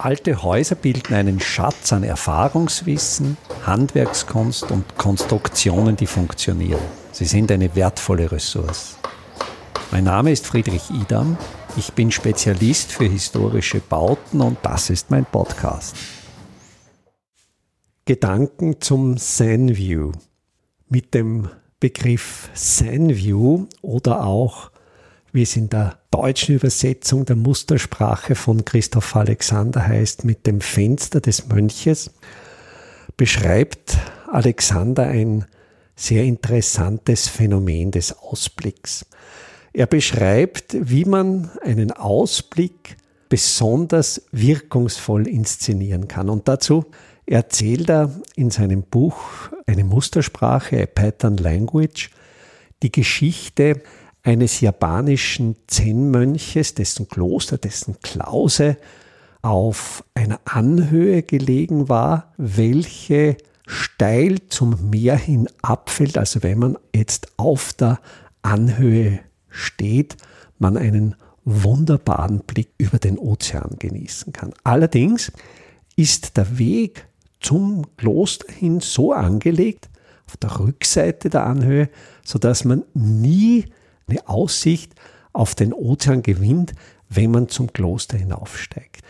[0.00, 3.36] Alte Häuser bilden einen Schatz an Erfahrungswissen,
[3.66, 6.80] Handwerkskunst und Konstruktionen, die funktionieren.
[7.10, 8.96] Sie sind eine wertvolle Ressource.
[9.90, 11.36] Mein Name ist Friedrich Idam.
[11.76, 15.96] Ich bin Spezialist für historische Bauten und das ist mein Podcast.
[18.04, 20.12] Gedanken zum Zen-View.
[20.88, 21.48] Mit dem
[21.80, 24.70] Begriff Zen-View oder auch
[25.38, 31.20] wie es in der deutschen Übersetzung der Mustersprache von Christoph Alexander heißt, mit dem Fenster
[31.20, 32.10] des Mönches,
[33.16, 35.44] beschreibt Alexander ein
[35.94, 39.06] sehr interessantes Phänomen des Ausblicks.
[39.72, 42.96] Er beschreibt, wie man einen Ausblick
[43.28, 46.30] besonders wirkungsvoll inszenieren kann.
[46.30, 46.86] Und dazu
[47.26, 49.20] erzählt er in seinem Buch
[49.68, 52.10] eine Mustersprache, a Pattern Language,
[52.82, 53.82] die Geschichte
[54.28, 58.76] eines japanischen Zen-Mönches, dessen Kloster, dessen Klause
[59.40, 66.18] auf einer Anhöhe gelegen war, welche steil zum Meer hin abfällt.
[66.18, 68.00] Also wenn man jetzt auf der
[68.42, 70.18] Anhöhe steht,
[70.58, 71.14] man einen
[71.46, 74.52] wunderbaren Blick über den Ozean genießen kann.
[74.62, 75.32] Allerdings
[75.96, 77.06] ist der Weg
[77.40, 79.88] zum Kloster hin so angelegt,
[80.26, 81.88] auf der Rückseite der Anhöhe,
[82.22, 83.64] sodass man nie
[84.08, 84.92] eine Aussicht
[85.32, 86.72] auf den Ozean gewinnt,
[87.08, 89.02] wenn man zum Kloster hinaufsteigt.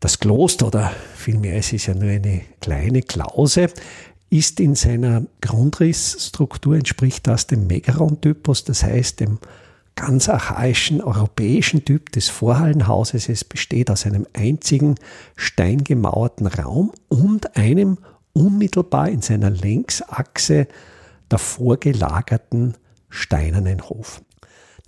[0.00, 3.68] Das Kloster, oder vielmehr es ist ja nur eine kleine Klause,
[4.30, 9.38] ist in seiner Grundrissstruktur, entspricht das dem Megaron-Typus, das heißt dem
[9.96, 13.28] ganz archaischen europäischen Typ des Vorhallenhauses.
[13.28, 14.94] Es besteht aus einem einzigen
[15.36, 17.98] steingemauerten Raum und einem
[18.32, 20.68] unmittelbar in seiner Längsachse
[21.28, 22.76] davor gelagerten
[23.10, 24.22] steinernen Hof.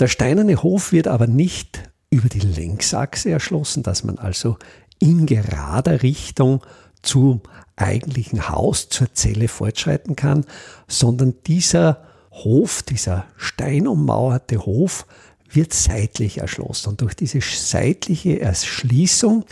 [0.01, 4.57] Der steinerne Hof wird aber nicht über die Längsachse erschlossen, dass man also
[4.99, 6.63] in gerader Richtung
[7.03, 7.41] zum
[7.77, 10.45] eigentlichen Haus, zur Zelle fortschreiten kann,
[10.89, 15.07] sondern dieser Hof, dieser steinummauerte Hof,
[15.51, 16.91] wird seitlich erschlossen.
[16.91, 19.45] Und durch diese seitliche Erschließung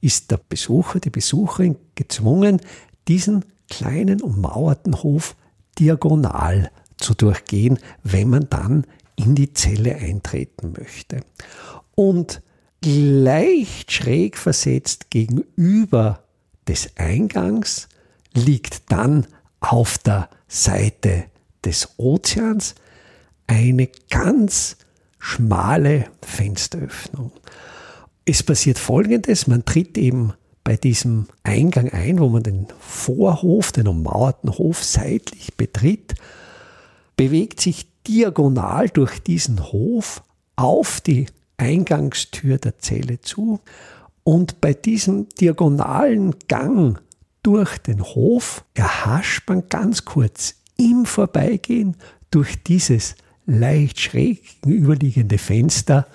[0.00, 2.60] ist der Besucher, die Besucherin gezwungen,
[3.08, 5.36] diesen kleinen ummauerten Hof
[5.78, 6.70] diagonal
[7.00, 11.20] zu durchgehen, wenn man dann in die Zelle eintreten möchte.
[11.94, 12.42] Und
[12.84, 16.24] leicht schräg versetzt gegenüber
[16.66, 17.88] des Eingangs
[18.32, 19.26] liegt dann
[19.60, 21.24] auf der Seite
[21.64, 22.74] des Ozeans
[23.46, 24.76] eine ganz
[25.18, 27.32] schmale Fensteröffnung.
[28.24, 30.32] Es passiert Folgendes, man tritt eben
[30.62, 36.14] bei diesem Eingang ein, wo man den Vorhof, den ummauerten Hof seitlich betritt
[37.20, 40.22] bewegt sich diagonal durch diesen Hof
[40.56, 41.26] auf die
[41.58, 43.60] Eingangstür der Zelle zu
[44.24, 46.98] und bei diesem diagonalen Gang
[47.42, 51.98] durch den Hof erhascht man ganz kurz im Vorbeigehen
[52.30, 56.06] durch dieses leicht schräg gegenüberliegende Fenster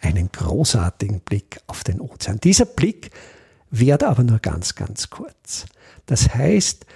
[0.00, 2.40] einen großartigen Blick auf den Ozean.
[2.42, 3.10] Dieser Blick
[3.70, 5.66] währt aber nur ganz, ganz kurz.
[6.06, 6.86] Das heißt,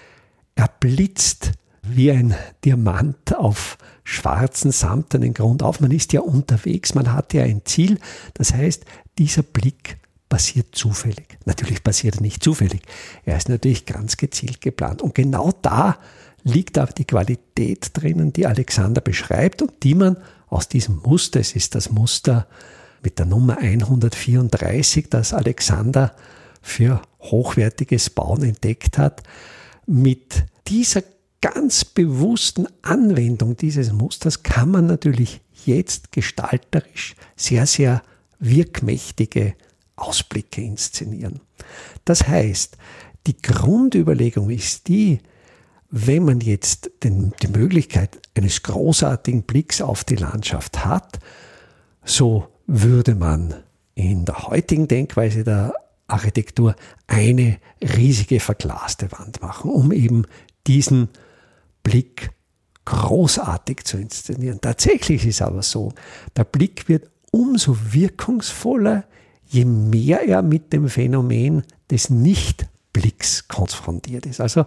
[0.55, 1.53] er blitzt
[1.83, 2.35] wie ein
[2.65, 5.81] Diamant auf schwarzen, samtenen Grund auf.
[5.81, 7.99] Man ist ja unterwegs, man hat ja ein Ziel.
[8.35, 8.85] Das heißt,
[9.19, 11.39] dieser Blick passiert zufällig.
[11.45, 12.83] Natürlich passiert er nicht zufällig.
[13.25, 15.03] Er ist natürlich ganz gezielt geplant.
[15.03, 15.99] Und genau da
[16.45, 20.17] liegt aber die Qualität drinnen, die Alexander beschreibt und die man
[20.49, 22.47] aus diesem Muster, es ist das Muster
[23.03, 26.15] mit der Nummer 134, das Alexander
[26.63, 29.23] für hochwertiges Bauen entdeckt hat,
[29.87, 31.03] mit dieser
[31.41, 38.03] ganz bewussten Anwendung dieses Musters kann man natürlich jetzt gestalterisch sehr, sehr
[38.39, 39.55] wirkmächtige
[39.97, 41.41] Ausblicke inszenieren.
[42.05, 42.77] Das heißt,
[43.27, 45.21] die Grundüberlegung ist die,
[45.91, 51.19] wenn man jetzt den, die Möglichkeit eines großartigen Blicks auf die Landschaft hat,
[52.05, 53.55] so würde man
[53.95, 55.75] in der heutigen Denkweise der
[56.07, 56.75] Architektur
[57.07, 60.25] eine riesige verglaste Wand machen, um eben
[60.67, 61.09] diesen
[61.83, 62.31] Blick
[62.85, 64.61] großartig zu inszenieren.
[64.61, 65.93] Tatsächlich ist es aber so,
[66.37, 69.05] der Blick wird umso wirkungsvoller,
[69.47, 74.41] je mehr er mit dem Phänomen des Nichtblicks konfrontiert ist.
[74.41, 74.65] Also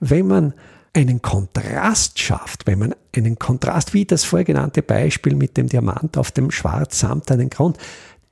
[0.00, 0.54] wenn man
[0.92, 6.30] einen Kontrast schafft, wenn man einen Kontrast, wie das vorgenannte Beispiel mit dem Diamant auf
[6.30, 7.78] dem schwarz-samtenen Grund,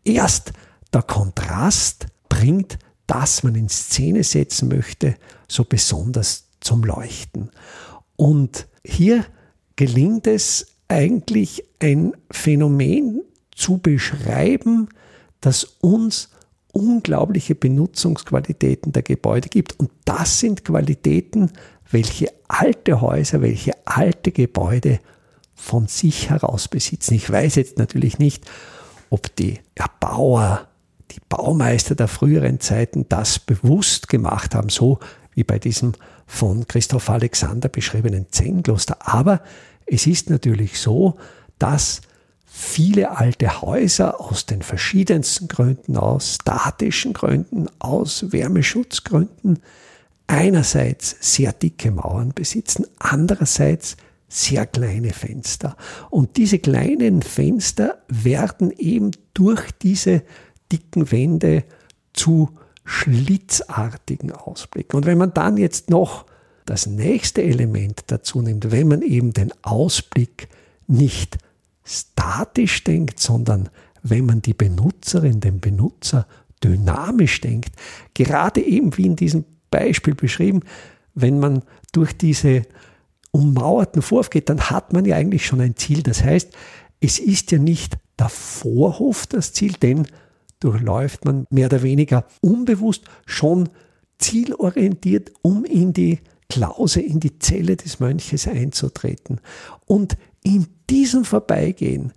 [0.05, 0.52] erst
[0.94, 5.17] der Kontrast bringt, das man in Szene setzen möchte,
[5.49, 7.50] so besonders zum Leuchten.
[8.22, 9.24] Und hier
[9.74, 13.22] gelingt es eigentlich ein Phänomen
[13.52, 14.90] zu beschreiben,
[15.40, 16.28] das uns
[16.70, 19.76] unglaubliche Benutzungsqualitäten der Gebäude gibt.
[19.80, 21.50] Und das sind Qualitäten,
[21.90, 25.00] welche alte Häuser, welche alte Gebäude
[25.56, 27.14] von sich heraus besitzen.
[27.14, 28.48] Ich weiß jetzt natürlich nicht,
[29.10, 30.69] ob die Erbauer,
[31.10, 35.00] die Baumeister der früheren Zeiten das bewusst gemacht haben, so
[35.34, 35.93] wie bei diesem
[36.26, 38.96] von Christoph Alexander beschriebenen Zen-Kloster.
[39.00, 39.43] Aber
[39.87, 41.17] es ist natürlich so,
[41.58, 42.00] dass
[42.44, 49.61] viele alte Häuser aus den verschiedensten Gründen, aus statischen Gründen, aus Wärmeschutzgründen,
[50.26, 53.96] einerseits sehr dicke Mauern besitzen, andererseits
[54.29, 55.76] sehr kleine Fenster.
[56.11, 60.23] Und diese kleinen Fenster werden eben durch diese
[60.70, 61.64] dicken Wände
[62.14, 62.50] zu
[62.84, 64.96] schlitzartigen Ausblicken.
[64.96, 66.26] Und wenn man dann jetzt noch
[66.64, 70.49] das nächste Element dazu nimmt, wenn man eben den Ausblick
[70.87, 71.38] nicht
[71.84, 73.69] statisch denkt, sondern
[74.02, 76.26] wenn man die Benutzerin, den Benutzer
[76.62, 77.73] dynamisch denkt,
[78.14, 80.61] gerade eben wie in diesem Beispiel beschrieben,
[81.14, 81.62] wenn man
[81.93, 82.62] durch diese
[83.32, 86.02] ummauerten Vorhof geht, dann hat man ja eigentlich schon ein Ziel.
[86.02, 86.52] Das heißt,
[87.00, 90.06] es ist ja nicht der Vorhof das Ziel, denn
[90.62, 93.69] durchläuft man mehr oder weniger unbewusst schon
[94.19, 99.41] zielorientiert, um in die Klause, in die Zelle des Mönches einzutreten.
[99.87, 102.12] Und in diesem Vorbeigehen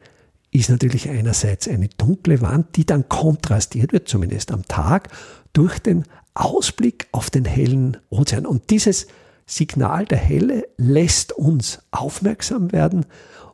[0.51, 5.09] ist natürlich einerseits eine dunkle Wand, die dann kontrastiert wird, zumindest am Tag,
[5.53, 6.03] durch den
[6.33, 8.45] Ausblick auf den hellen Ozean.
[8.45, 9.07] Und dieses
[9.45, 13.05] Signal der Helle lässt uns aufmerksam werden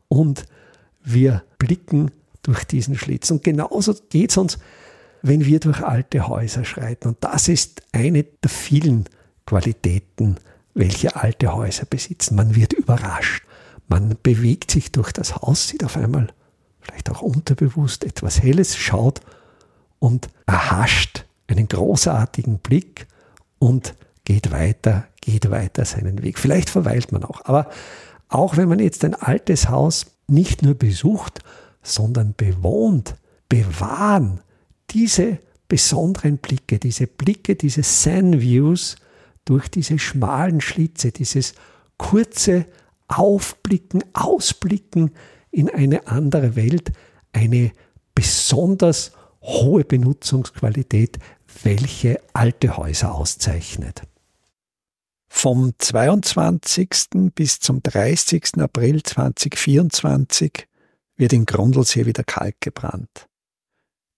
[0.08, 0.46] und
[1.04, 2.12] wir blicken
[2.44, 3.30] durch diesen Schlitz.
[3.32, 4.58] Und genauso geht es uns,
[5.22, 7.10] wenn wir durch alte Häuser schreiten.
[7.10, 9.06] Und das ist eine der vielen
[9.46, 10.38] Qualitäten,
[10.74, 12.36] welche alte Häuser besitzen.
[12.36, 13.44] Man wird überrascht.
[13.88, 16.28] Man bewegt sich durch das Haus, sieht auf einmal
[16.80, 19.22] vielleicht auch unterbewusst etwas Helles, schaut
[20.00, 23.08] und erhascht einen großartigen Blick
[23.60, 26.40] und geht weiter, geht weiter seinen Weg.
[26.40, 27.46] Vielleicht verweilt man auch.
[27.46, 27.70] Aber
[28.30, 31.40] auch wenn man jetzt ein altes Haus nicht nur besucht,
[31.84, 33.16] sondern bewohnt,
[33.50, 34.40] bewahren
[34.92, 38.98] diese besonderen Blicke, diese Blicke, diese Zen-Views
[39.46, 41.54] durch diese schmalen Schlitze, dieses
[41.98, 42.66] kurze
[43.08, 45.12] Aufblicken, Ausblicken
[45.50, 46.92] in eine andere Welt,
[47.34, 47.72] eine
[48.16, 49.12] besonders
[49.42, 51.20] hohe Benutzungsqualität,
[51.64, 54.04] welche alte Häuser auszeichnet.
[55.30, 56.90] Vom 22.
[57.34, 58.60] bis zum 30.
[58.60, 60.68] April 2024
[61.16, 63.28] wird in Grundlsee wieder Kalk gebrannt.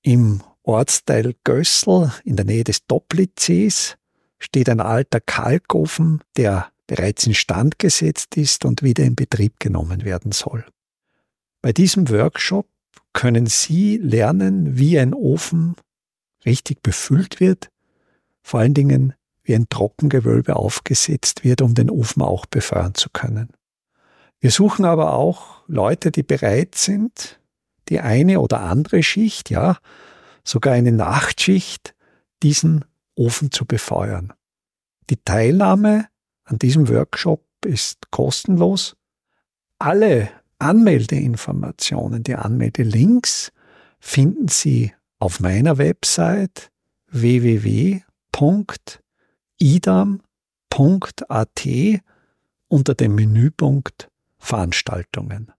[0.02, 3.98] Im Ortsteil Gössel in der Nähe des Doplitzsees
[4.40, 10.32] steht ein alter Kalkofen, der bereits instand gesetzt ist und wieder in Betrieb genommen werden
[10.32, 10.66] soll.
[11.62, 12.68] Bei diesem Workshop
[13.14, 15.76] können Sie lernen, wie ein Ofen
[16.46, 17.70] richtig befüllt wird,
[18.42, 19.14] vor allen Dingen
[19.44, 23.50] wie ein Trockengewölbe aufgesetzt wird, um den Ofen auch befeuern zu können.
[24.40, 27.40] Wir suchen aber auch Leute, die bereit sind,
[27.90, 29.78] die eine oder andere Schicht, ja,
[30.44, 31.96] sogar eine Nachtschicht,
[32.42, 32.86] diesen
[33.16, 34.34] Ofen zu befeuern.
[35.10, 36.08] Die Teilnahme
[36.44, 38.96] an diesem Workshop ist kostenlos.
[39.80, 40.30] Alle
[40.60, 43.52] Anmeldeinformationen, die Anmeldelinks
[44.00, 46.72] finden Sie auf meiner Website
[47.08, 48.04] www.idam.at
[52.68, 54.10] unter dem Menüpunkt
[54.40, 55.52] Veranstaltungen.